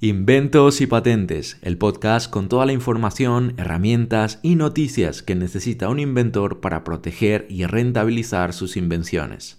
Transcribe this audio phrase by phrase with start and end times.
[0.00, 5.98] Inventos y Patentes, el podcast con toda la información, herramientas y noticias que necesita un
[5.98, 9.56] inventor para proteger y rentabilizar sus invenciones.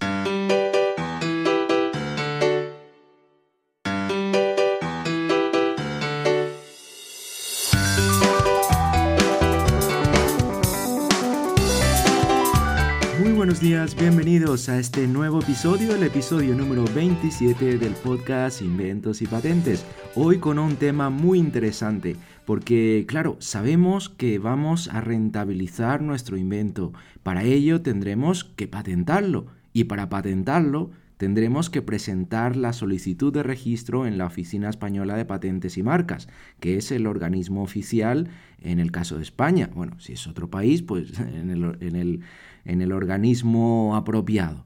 [14.00, 19.84] Bienvenidos a este nuevo episodio, el episodio número 27 del podcast Inventos y Patentes.
[20.14, 26.94] Hoy con un tema muy interesante, porque claro, sabemos que vamos a rentabilizar nuestro invento.
[27.22, 34.06] Para ello tendremos que patentarlo y para patentarlo tendremos que presentar la solicitud de registro
[34.06, 36.26] en la Oficina Española de Patentes y Marcas,
[36.58, 38.30] que es el organismo oficial
[38.62, 39.68] en el caso de España.
[39.74, 42.20] Bueno, si es otro país, pues en el, en el
[42.64, 44.64] en el organismo apropiado.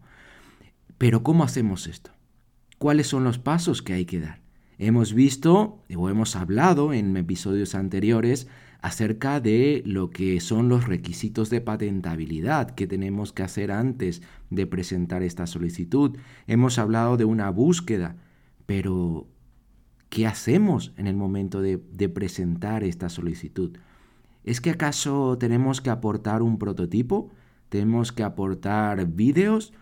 [0.99, 2.13] Pero ¿cómo hacemos esto?
[2.79, 4.45] ¿Cuáles son los pasos que hay que dar?
[4.79, 8.49] Hemos visto o hemos hablado en episodios anteriores
[8.81, 14.21] acerca de lo que son los requisitos de patentabilidad que tenemos que hacer antes
[14.51, 16.19] de presentar esta solicitud.
[16.47, 18.17] Hemos hablado de una búsqueda,
[18.67, 19.27] pero
[20.11, 23.79] ¿qué hacemos en el momento de, de presentar esta solicitud?
[24.43, 27.31] ¿Es que acaso tenemos que aportar un prototipo?
[27.75, 29.73] Tenemos que aportar vídeos,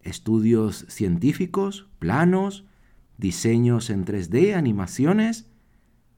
[0.00, 2.64] estudios científicos, planos,
[3.18, 5.50] diseños en 3D, animaciones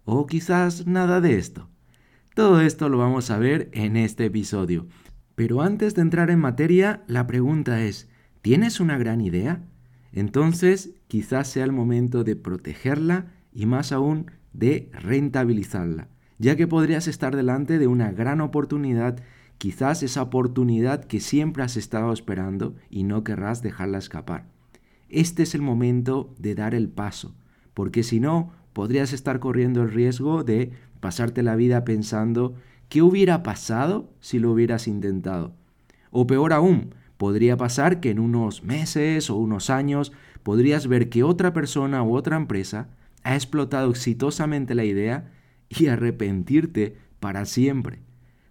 [0.04, 1.68] o quizás nada de esto.
[2.36, 4.86] Todo esto lo vamos a ver en este episodio.
[5.34, 8.08] Pero antes de entrar en materia, la pregunta es,
[8.40, 9.60] ¿tienes una gran idea?
[10.12, 16.06] Entonces quizás sea el momento de protegerla y más aún de rentabilizarla,
[16.38, 19.20] ya que podrías estar delante de una gran oportunidad
[19.58, 24.46] quizás esa oportunidad que siempre has estado esperando y no querrás dejarla escapar.
[25.08, 27.34] Este es el momento de dar el paso,
[27.72, 32.54] porque si no, podrías estar corriendo el riesgo de pasarte la vida pensando
[32.88, 35.54] qué hubiera pasado si lo hubieras intentado.
[36.10, 40.12] O peor aún, podría pasar que en unos meses o unos años
[40.42, 42.88] podrías ver que otra persona u otra empresa
[43.22, 45.32] ha explotado exitosamente la idea
[45.68, 48.00] y arrepentirte para siempre.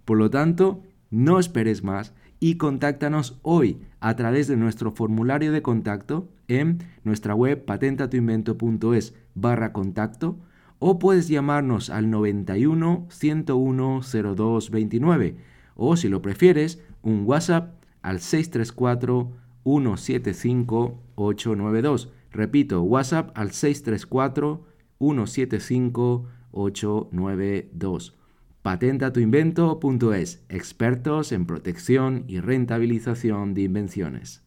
[0.06, 0.82] Por lo tanto,
[1.14, 7.36] no esperes más y contáctanos hoy a través de nuestro formulario de contacto en nuestra
[7.36, 10.40] web patentatuinvento.es barra contacto
[10.80, 15.38] o puedes llamarnos al 91 101 0229
[15.76, 19.32] o si lo prefieres un WhatsApp al 634
[19.64, 22.12] 175 892.
[22.32, 24.66] Repito, WhatsApp al 634
[25.00, 28.23] 175 892.
[28.64, 34.42] Patentatuinvento.es, expertos en protección y rentabilización de invenciones.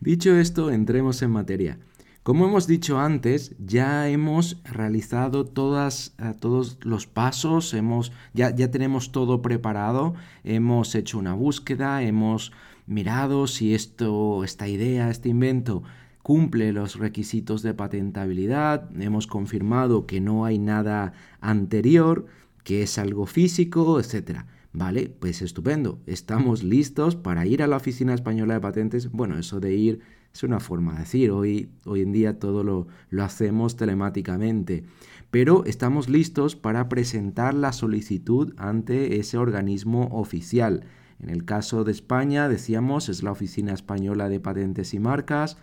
[0.00, 1.78] Dicho esto, entremos en materia.
[2.22, 9.12] Como hemos dicho antes, ya hemos realizado eh, todos los pasos, hemos, ya, ya tenemos
[9.12, 12.52] todo preparado, hemos hecho una búsqueda, hemos
[12.86, 15.82] mirado si esto, esta idea, este invento
[16.22, 22.26] cumple los requisitos de patentabilidad, hemos confirmado que no hay nada anterior,
[22.64, 24.40] que es algo físico, etc.
[24.72, 29.12] Vale, pues estupendo, estamos listos para ir a la Oficina Española de Patentes.
[29.12, 30.00] Bueno, eso de ir
[30.34, 34.84] es una forma de decir, hoy, hoy en día todo lo, lo hacemos telemáticamente,
[35.30, 40.84] pero estamos listos para presentar la solicitud ante ese organismo oficial.
[41.20, 45.56] En el caso de España, decíamos, es la Oficina Española de Patentes y Marcas.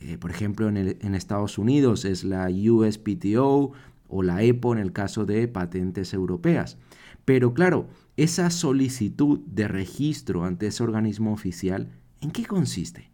[0.00, 3.72] Eh, por ejemplo, en, Estados Unidos es la USPTO
[4.08, 6.78] o la EPO en el caso de patentes europeas.
[7.24, 11.88] Pero claro, esa solicitud de registro ante ese organismo oficial,
[12.20, 13.10] ¿en qué consiste?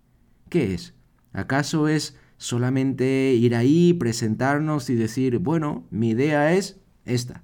[0.49, 0.95] ¿Qué es?
[1.33, 7.43] ¿Acaso es solamente ir ahí, presentarnos y decir, bueno, mi idea es esta?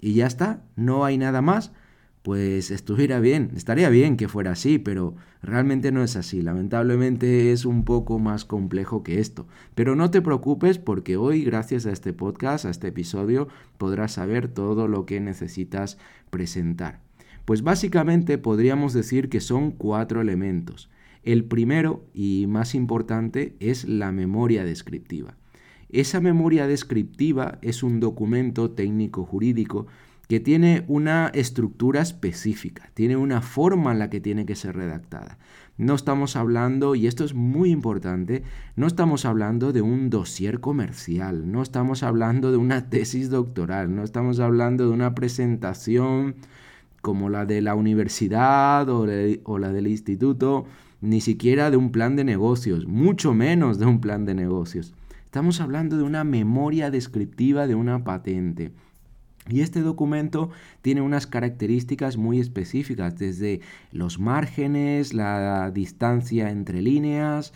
[0.00, 1.72] Y ya está, no hay nada más
[2.22, 7.64] pues estuviera bien, estaría bien que fuera así, pero realmente no es así, lamentablemente es
[7.64, 9.48] un poco más complejo que esto.
[9.74, 14.46] Pero no te preocupes porque hoy, gracias a este podcast, a este episodio, podrás saber
[14.46, 15.98] todo lo que necesitas
[16.30, 17.00] presentar.
[17.44, 20.90] Pues básicamente podríamos decir que son cuatro elementos.
[21.24, 25.36] El primero y más importante es la memoria descriptiva.
[25.88, 29.88] Esa memoria descriptiva es un documento técnico jurídico
[30.28, 35.38] que tiene una estructura específica, tiene una forma en la que tiene que ser redactada.
[35.78, 38.42] No estamos hablando, y esto es muy importante,
[38.76, 44.04] no estamos hablando de un dossier comercial, no estamos hablando de una tesis doctoral, no
[44.04, 46.36] estamos hablando de una presentación
[47.00, 49.06] como la de la universidad o,
[49.44, 50.66] o la del instituto,
[51.00, 54.94] ni siquiera de un plan de negocios, mucho menos de un plan de negocios.
[55.24, 58.72] Estamos hablando de una memoria descriptiva de una patente.
[59.48, 60.50] Y este documento
[60.82, 63.60] tiene unas características muy específicas, desde
[63.90, 67.52] los márgenes, la distancia entre líneas,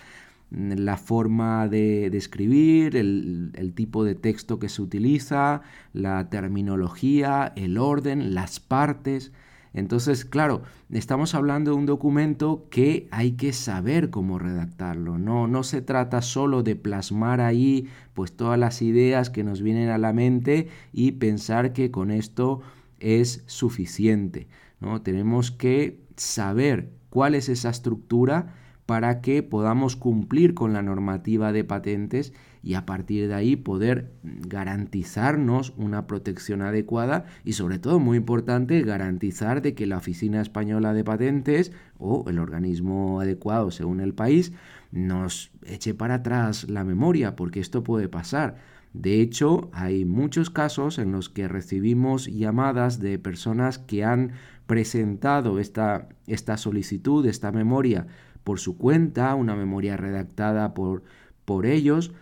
[0.51, 5.63] la forma de, escribir, el, el, tipo de texto que se utiliza,
[5.93, 9.33] la terminología, el orden, las partes.
[9.73, 15.19] Entonces, claro, estamos hablando de un documento que hay que saber cómo redactarlo.
[15.19, 19.91] No, no se trata solo de plasmar ahí pues todas las ideas que nos vienen
[19.91, 22.61] a la mente y pensar que con esto
[23.01, 24.49] es suficiente.
[24.81, 25.03] ¿no?
[25.03, 28.55] Tenemos que saber cuál es esa estructura
[28.87, 32.33] para que podamos cumplir con la normativa de patentes
[32.67, 38.83] y a partir de ahí poder garantizarnos una protección adecuada y sobre todo muy importante
[38.83, 44.53] garantizar de que la Oficina Española de Patentes o el organismo adecuado según el país
[44.91, 48.57] nos eche para atrás la memoria porque esto puede pasar.
[48.93, 54.33] De hecho, hay muchos casos en los que recibimos llamadas de personas que han
[54.67, 58.09] presentado esta, esta solicitud, esta memoria
[58.43, 61.05] por su cuenta, una memoria redactada por,
[61.45, 62.13] por ellos,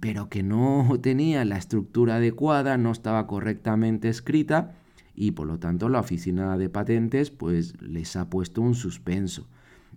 [0.00, 4.74] pero que no tenía la estructura adecuada, no estaba correctamente escrita
[5.14, 9.48] y por lo tanto la oficina de patentes pues les ha puesto un suspenso.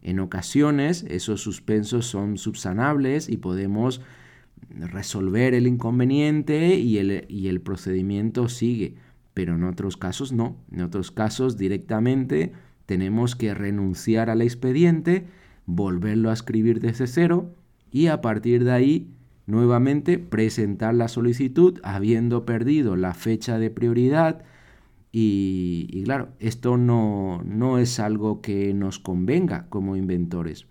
[0.02, 4.02] En ocasiones esos suspensos son subsanables y podemos
[4.70, 8.96] resolver el inconveniente y el, y el procedimiento sigue,
[9.34, 12.54] pero en otros casos no, en otros casos directamente
[12.86, 15.28] tenemos que renunciar al expediente,
[15.66, 17.54] volverlo a escribir desde cero
[17.92, 19.14] y a partir de ahí
[19.50, 24.44] nuevamente presentar la solicitud habiendo perdido la fecha de prioridad
[25.12, 30.68] y, claro, esto no, no es algo que nos convenga como inventores.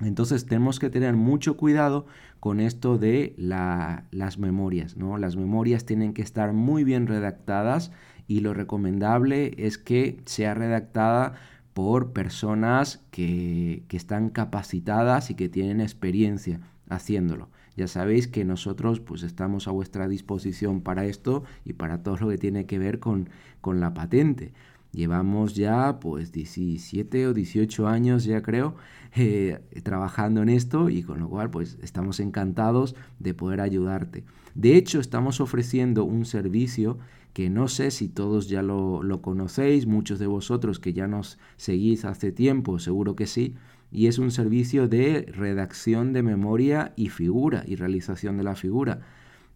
[0.00, 2.06] Entonces tenemos que tener mucho cuidado
[2.40, 4.96] con esto de las memorias.
[4.96, 5.18] ¿no?
[5.18, 7.92] Las memorias tienen que estar muy bien redactadas
[8.26, 11.34] y lo recomendable es que sea redactada
[11.74, 17.50] por personas que, están capacitadas y que tienen experiencia haciéndolo.
[17.78, 22.28] Ya sabéis que nosotros pues estamos a vuestra disposición para esto y para todo lo
[22.28, 23.30] que tiene que ver con,
[23.60, 24.52] con la patente.
[24.90, 28.74] Llevamos ya pues 17 o 18 años ya creo
[29.14, 34.24] eh, trabajando en esto y con lo cual pues estamos encantados de poder ayudarte.
[34.56, 36.98] De hecho estamos ofreciendo un servicio
[37.32, 42.04] que no sé si todos ya lo, conocéis, muchos de vosotros que ya nos seguís
[42.04, 43.54] hace tiempo, seguro que sí,
[43.90, 49.00] y es un servicio de redacción de memoria y figura y realización de la figura.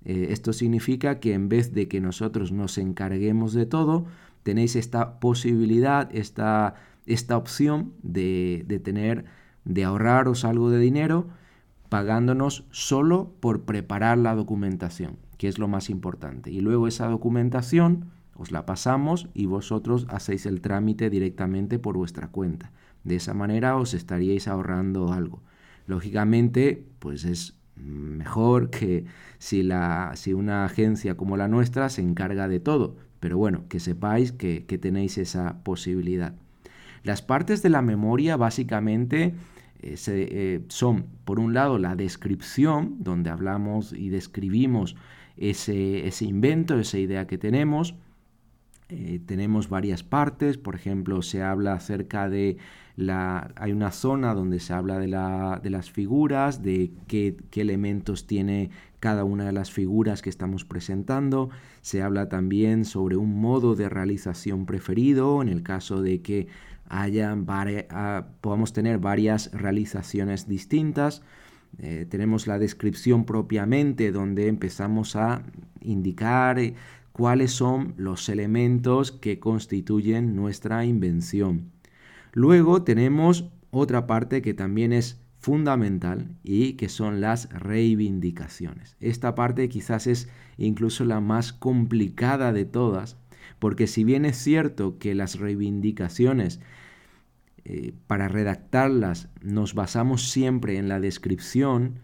[0.05, 4.07] Eh, esto significa que en vez de que nosotros nos encarguemos de todo,
[4.43, 6.75] tenéis esta posibilidad, esta,
[7.07, 9.25] esta opción de, de tener,
[9.65, 11.29] de ahorraros algo de dinero
[11.89, 16.53] pagándonos solo por preparar la documentación que es lo más importante.
[16.53, 22.29] Y luego esa documentación os la pasamos y vosotros hacéis el trámite directamente por vuestra
[22.29, 22.71] cuenta.
[23.05, 25.43] De esa manera os estaríais ahorrando algo.
[25.87, 29.05] Lógicamente, pues es mejor que
[29.39, 32.97] si, la, si una agencia como la nuestra se encarga de todo.
[33.21, 36.35] Pero bueno, que sepáis que, tenéis esa posibilidad.
[37.05, 39.35] Las partes de la memoria básicamente
[39.81, 44.97] eh, eh, son, por un lado, la descripción, donde hablamos y describimos
[45.37, 47.95] ese, invento, esa idea que tenemos.
[48.95, 52.59] Eh, tenemos varias partes, por ejemplo, se habla acerca de
[52.95, 53.51] la...
[53.57, 58.69] Hay una zona donde se habla de, las figuras, de qué, elementos tiene
[59.01, 61.49] cada una de las figuras que estamos presentando.
[61.81, 66.49] Se habla también sobre un modo de realización preferido, en el caso de que
[66.91, 67.35] haya
[67.89, 71.23] ah, podamos tener varias realizaciones distintas.
[71.79, 75.43] Eh, tenemos la descripción propiamente donde empezamos a
[75.81, 76.75] indicar eh,
[77.13, 81.71] cuáles son los elementos que constituyen nuestra invención.
[82.33, 88.97] Luego tenemos otra parte que también es fundamental y que son las reivindicaciones.
[89.01, 93.17] Esta parte quizás es incluso la más complicada de todas,
[93.59, 96.61] porque si bien es cierto que las reivindicaciones
[97.65, 101.99] eh, para redactarlas nos basamos siempre en la descripción,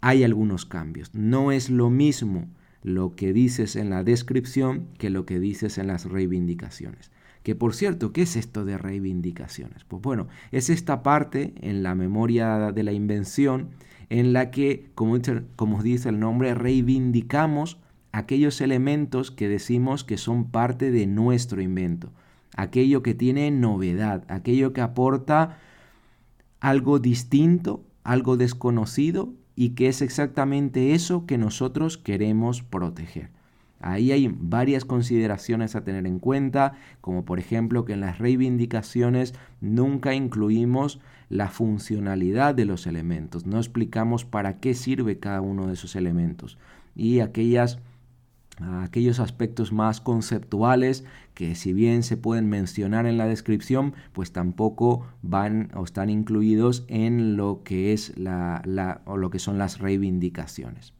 [0.00, 1.14] hay algunos cambios.
[1.14, 2.48] No es lo mismo
[2.82, 7.10] lo que dices en la descripción que lo que dices en las reivindicaciones.
[7.42, 9.84] Que por cierto, ¿qué es esto de reivindicaciones?
[9.84, 13.70] Pues bueno, es esta parte en la memoria de la invención
[14.10, 15.16] en la que, como,
[15.56, 17.78] como dice el nombre, reivindicamos
[18.12, 22.12] aquellos elementos que decimos que son parte de nuestro invento.
[22.56, 25.58] aquello que tiene novedad, aquello que aporta
[26.58, 33.28] algo distinto, algo desconocido y que es exactamente eso que nosotros queremos proteger.
[33.78, 39.34] Ahí hay varias consideraciones a tener en cuenta, como por ejemplo que en las reivindicaciones
[39.60, 40.98] nunca incluimos
[41.28, 46.56] la funcionalidad de los elementos, no explicamos para qué sirve cada uno de esos elementos
[46.96, 47.80] y aquellas
[48.60, 55.06] aquellos aspectos más conceptuales que si bien se pueden mencionar en la descripción, pues tampoco
[55.22, 60.92] van o están incluidos en lo que es la, o lo que son las reivindicaciones.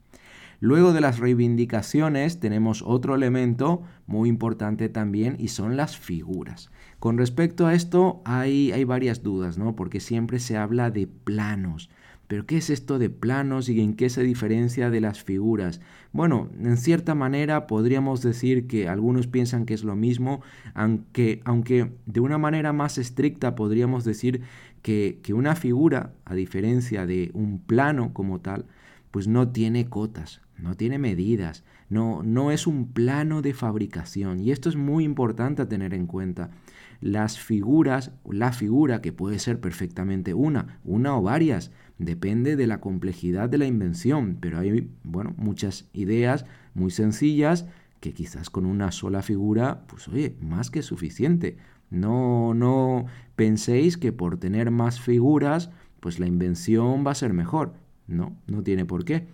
[0.63, 6.71] Luego de las reivindicaciones tenemos otro elemento muy importante también y son las figuras.
[6.99, 9.75] Con respecto a esto hay, hay varias dudas, ¿no?
[9.75, 11.89] Porque siempre se habla de planos.
[12.31, 15.81] Pero ¿qué es esto de planos y en qué se diferencia de las figuras?
[16.13, 20.41] Bueno, en cierta manera podríamos decir que algunos piensan que es lo mismo,
[20.73, 24.43] aunque, aunque de una manera más estricta podríamos decir
[24.81, 28.67] que, que una figura, a diferencia de un plano como tal,
[29.11, 34.39] pues no tiene cotas, no tiene medidas, no, no es un plano de fabricación.
[34.39, 36.51] Y esto es muy importante a tener en cuenta.
[37.01, 42.81] Las figuras, la figura que puede ser perfectamente una, una o varias, Depende de la
[42.81, 47.67] complejidad de la invención, pero hay, bueno, muchas ideas muy sencillas
[48.01, 51.59] que quizás con una sola figura, pues oye, más que suficiente.
[51.91, 53.05] No, no
[53.37, 57.75] penséis que por tener más figuras, pues la invención va a ser mejor.
[58.07, 59.27] No, no tiene por qué.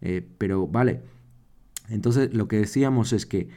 [0.00, 1.02] Eh, pero vale,
[1.88, 3.48] entonces lo que decíamos es que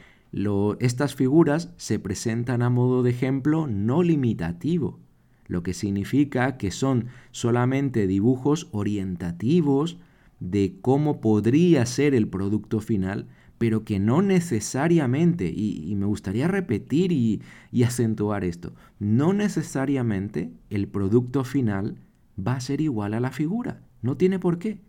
[0.80, 5.00] estas figuras se presentan a modo de ejemplo no limitativo
[5.48, 9.98] lo que significa que son solamente dibujos orientativos
[10.40, 13.28] de cómo podría ser el producto final,
[13.58, 17.40] pero que no necesariamente, y, me gustaría repetir y,
[17.84, 21.98] acentuar esto, no necesariamente el producto final
[22.38, 24.80] va a ser igual a la figura, no tiene por qué.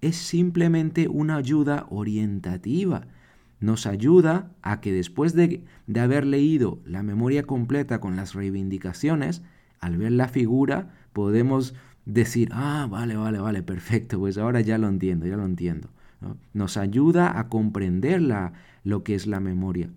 [0.00, 3.06] Es simplemente una ayuda orientativa.
[3.62, 9.42] Nos ayuda a que después de, de haber leído la memoria completa con las reivindicaciones,
[9.78, 14.88] al ver la figura podemos decir, ah, vale, vale, vale, perfecto, pues ahora ya lo
[14.88, 15.88] entiendo, ya lo entiendo.
[16.52, 18.20] Nos ayuda a comprender
[18.84, 19.90] lo que es la memoria,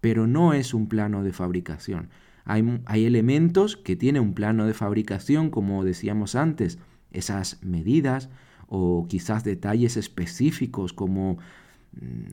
[0.00, 2.08] pero no es un plano de fabricación.
[2.46, 6.78] Hay, hay elementos que tienen un plano de fabricación, como decíamos antes,
[7.12, 8.30] esas medidas
[8.66, 11.38] o quizás detalles específicos como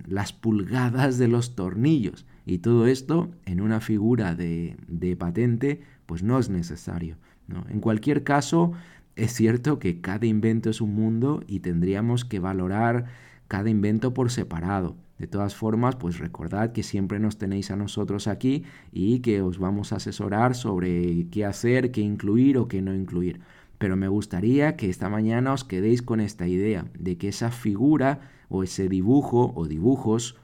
[0.08, 2.26] las pulgadas de los tornillos.
[2.46, 7.18] Y todo esto en una figura de, de patente pues no es necesario.
[7.48, 7.66] ¿no?
[7.70, 8.74] En cualquier caso,
[9.16, 13.06] es cierto que cada invento es un mundo y tendríamos que valorar
[13.48, 14.96] cada invento por separado.
[15.18, 19.58] De todas formas, pues recordad que siempre nos tenéis a nosotros aquí y que os
[19.58, 23.40] vamos a asesorar sobre qué hacer, qué incluir o qué no incluir.
[23.80, 28.20] Pero me gustaría que esta mañana os quedéis con esta idea de que esa figura
[28.50, 30.36] o ese dibujo o dibujos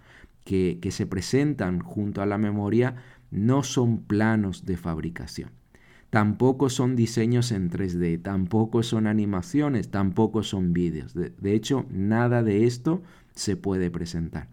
[0.43, 2.95] que, que se presentan junto a la memoria
[3.31, 5.50] no son planos de fabricación.
[6.13, 11.15] Tampoco son diseños en 3D, tampoco son animaciones, tampoco son vídeos.
[11.15, 13.01] De, hecho, nada de esto
[13.33, 14.48] se puede presentar.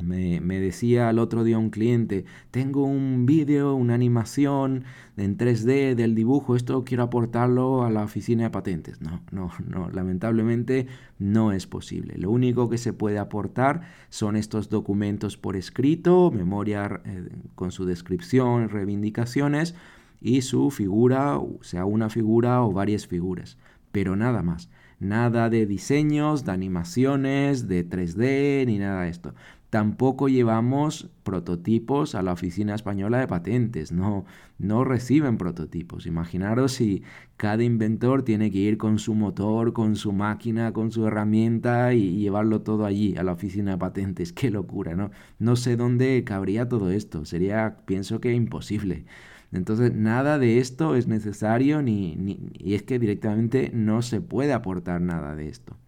[0.00, 4.84] Me, decía el otro día un cliente, tengo un vídeo, una animación
[5.18, 9.02] en 3D del dibujo, esto quiero aportarlo a la oficina de patentes.
[9.02, 10.86] No, no, no, lamentablemente
[11.18, 12.14] no es posible.
[12.16, 17.84] Lo único que se puede aportar son estos documentos por escrito, memoria eh, con su
[17.84, 19.74] descripción, reivindicaciones
[20.22, 23.58] y su figura, sea una figura o varias figuras,
[23.92, 24.70] pero nada más.
[25.00, 29.34] Nada de diseños, de animaciones, de 3D, ni nada de esto.
[29.72, 34.26] Tampoco llevamos prototipos a la Oficina Española de Patentes, no,
[34.58, 36.04] no reciben prototipos.
[36.04, 37.04] Imaginaros si
[37.38, 42.18] cada inventor tiene que ir con su motor, con su máquina, con su herramienta y
[42.18, 44.32] llevarlo todo allí a la Oficina de Patentes.
[44.34, 45.10] Qué locura, ¿no?
[45.38, 49.06] No sé dónde cabría todo esto, sería, pienso que imposible.
[49.52, 54.52] Entonces, nada de esto es necesario ni, ni, y es que directamente no se puede
[54.52, 55.78] aportar nada de esto.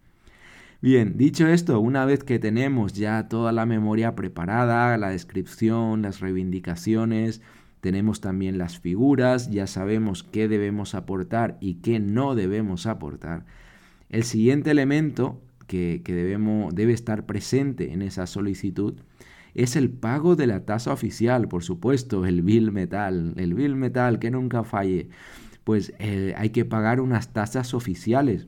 [0.85, 6.19] Bien, dicho esto, una vez que tenemos ya toda la memoria preparada, la descripción, las
[6.19, 7.41] reivindicaciones,
[7.81, 13.47] tenemos también las figuras, ya sabemos qué debemos aportar y qué no debemos aportar.
[14.09, 18.93] El siguiente elemento que, debemos, debe estar presente en esa solicitud
[19.55, 24.19] es el pago de la tasa oficial, por supuesto, el bill metal, el bill metal
[24.19, 25.09] que nunca falle.
[25.63, 28.45] Pues eh, hay que pagar unas tasas oficiales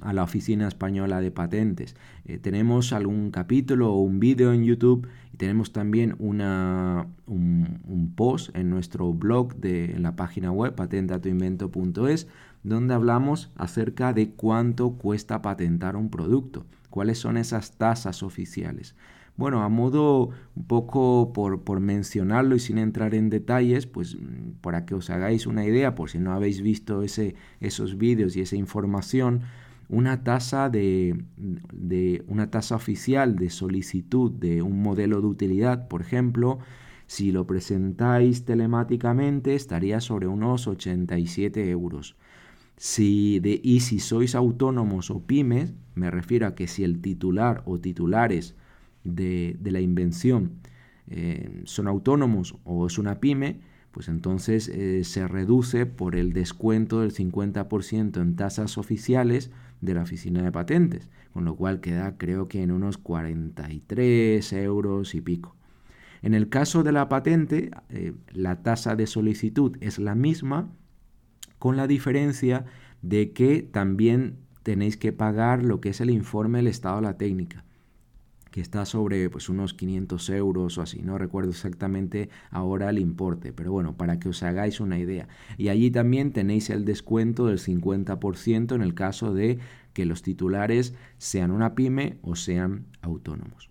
[0.00, 1.96] a la Oficina Española de Patentes.
[2.24, 8.54] Eh, tenemos algún capítulo o un vídeo en YouTube y tenemos también una, un, post
[8.56, 12.26] en nuestro blog de, en la página web patentatuinvento.es
[12.64, 18.94] donde hablamos acerca de cuánto cuesta patentar un producto, cuáles son esas tasas oficiales.
[19.36, 24.16] Bueno, a modo un poco por, por, mencionarlo y sin entrar en detalles, pues
[24.60, 28.40] para que os hagáis una idea, por si no habéis visto ese, esos vídeos y
[28.40, 29.42] esa información,
[29.88, 31.24] una tasa de,
[32.26, 36.58] una tasa oficial de solicitud de un modelo de utilidad, por ejemplo,
[37.06, 42.16] si lo presentáis telemáticamente estaría sobre unos 87 euros.
[42.76, 47.62] Si de, y si sois autónomos o pymes, me refiero a que si el titular
[47.64, 48.54] o titulares
[49.04, 50.52] de, la invención
[51.08, 57.00] eh, son autónomos o es una pyme, pues entonces eh, se reduce por el descuento
[57.00, 62.48] del 50% en tasas oficiales de la oficina de patentes, con lo cual queda creo
[62.48, 65.56] que en unos 43 euros y pico.
[66.22, 70.70] En el caso de la patente, eh, la tasa de solicitud es la misma,
[71.58, 72.64] con la diferencia
[73.02, 77.16] de que también tenéis que pagar lo que es el informe del estado de la
[77.16, 77.64] técnica
[78.50, 83.52] que está sobre pues unos 500 euros o así, no recuerdo exactamente ahora el importe,
[83.52, 85.28] pero bueno, para que os hagáis una idea.
[85.56, 89.58] Y allí también tenéis el descuento del 50% en el caso de
[89.92, 93.70] que los titulares sean una pyme o sean autónomos.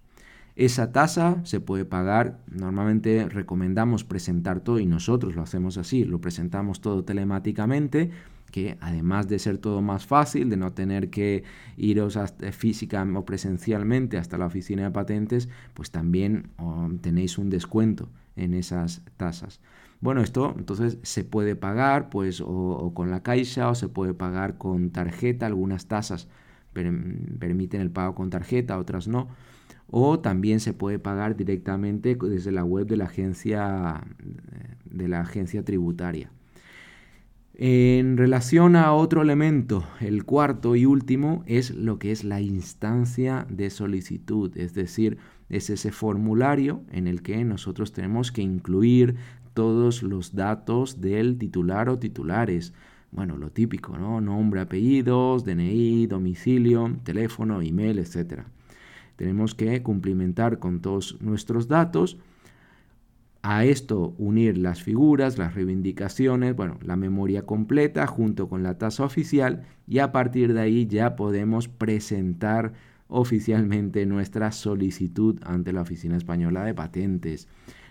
[0.57, 6.19] Esa tasa se puede pagar, normalmente recomendamos presentar todo y nosotros lo hacemos así, lo
[6.19, 8.09] presentamos todo telemáticamente
[8.51, 11.43] que además de ser todo más fácil, de no tener que
[11.75, 12.17] iros
[12.51, 16.49] física o presencialmente hasta la oficina de patentes, pues también
[17.01, 19.59] tenéis un descuento en esas tasas.
[19.99, 24.57] Bueno, esto entonces se puede pagar pues o, con la caixa o se puede pagar
[24.57, 26.27] con tarjeta, algunas tasas
[26.73, 29.27] permiten el pago con tarjeta, otras no.
[29.89, 34.01] O también se puede pagar directamente desde la web de la agencia,
[34.85, 36.29] de la agencia tributaria.
[37.59, 43.47] En relación a otro elemento, el cuarto y último es lo que es la instancia
[43.49, 45.17] de solicitud, es decir,
[45.49, 49.15] es ese formulario en el que nosotros tenemos que incluir
[49.55, 52.73] todos los datos del titular o titulares.
[53.11, 54.21] Bueno, lo típico, ¿no?
[54.21, 58.41] Nombre, apellidos, DNI, domicilio, teléfono, email, etc.
[59.15, 62.19] Tenemos que cumplimentar con todos nuestros datos
[63.49, 69.05] a esto unir las figuras, las reivindicaciones, bueno, la memoria completa junto con la tasa
[69.05, 72.73] oficial y a partir de ahí ya podemos presentar
[73.07, 77.47] oficialmente nuestra solicitud ante la Oficina Española de Patentes.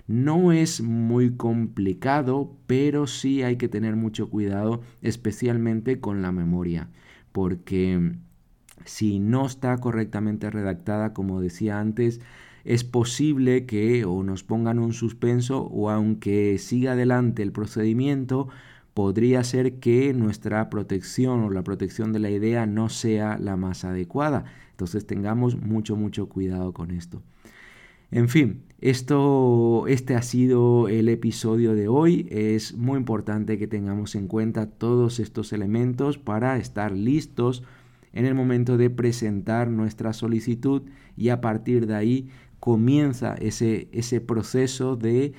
[0.07, 6.91] No es muy complicado, pero sí hay que tener mucho cuidado, especialmente con la memoria,
[7.33, 8.13] porque
[8.85, 12.21] si no está correctamente redactada, como decía antes,
[12.67, 18.49] es posible que o nos pongan un suspenso o aunque siga adelante el procedimiento,
[18.93, 23.85] podría ser que nuestra protección o la protección de la idea no sea la más
[23.85, 24.47] adecuada.
[24.73, 27.23] Entonces tengamos mucho, mucho cuidado con esto.
[28.11, 32.27] En fin, esto, este ha sido el episodio de hoy.
[32.31, 37.63] Es muy importante que tengamos en cuenta todos estos elementos para estar listos
[38.13, 40.83] en el momento de presentar nuestra solicitud
[41.17, 42.31] y a partir de ahí
[42.67, 45.35] comienza ese, ese proceso de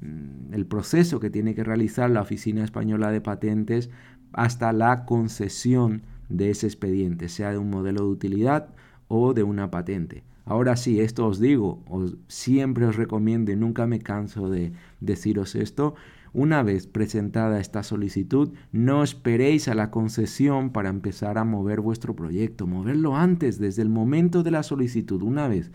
[0.00, 3.90] mm, el proceso que tiene que realizar la Oficina Española de Patentes
[4.32, 8.68] hasta la concesión de ese expediente, sea de un modelo de utilidad
[9.08, 10.22] o de una patente.
[10.44, 15.56] Ahora sí, esto os digo, os, siempre os recomiendo y nunca me canso de deciros
[15.56, 15.96] esto,
[16.32, 22.14] una vez presentada esta solicitud, no esperéis a la concesión para empezar a mover vuestro
[22.14, 25.72] proyecto, moverlo antes, desde el momento de la solicitud, una vez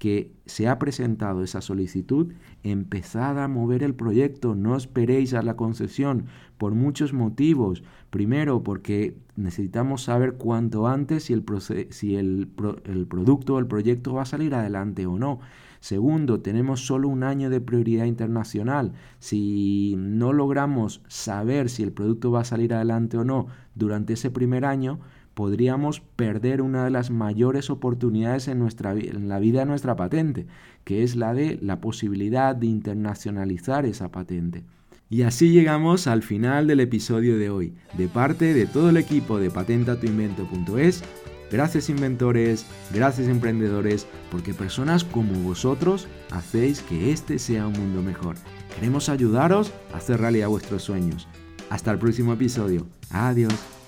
[0.00, 2.32] que se ha presentado esa solicitud,
[2.62, 6.24] empezad a mover el proyecto, no esperéis a la concesión
[6.56, 7.82] por muchos motivos.
[8.08, 11.44] Primero, porque necesitamos saber cuanto antes si el,
[11.90, 12.48] si el,
[12.84, 15.40] el producto o el proyecto va a salir adelante o no.
[15.80, 18.92] Segundo, tenemos solo un año de prioridad internacional.
[19.18, 24.30] Si no logramos saber si el producto va a salir adelante o no durante ese
[24.30, 24.98] primer año,
[25.40, 30.46] podríamos perder una de las mayores oportunidades en, nuestra, en la vida de nuestra patente,
[30.84, 34.64] que es la de la posibilidad de internacionalizar esa patente.
[35.08, 37.72] Y así llegamos al final del episodio de hoy.
[37.96, 41.04] De parte de todo el equipo de patentatuinvento.es,
[41.50, 48.36] gracias inventores, gracias emprendedores, porque personas como vosotros hacéis que este sea un mundo mejor.
[48.74, 51.28] Queremos ayudaros a hacer realidad vuestros sueños.
[51.70, 52.86] Hasta el próximo episodio.
[53.08, 53.79] Adiós.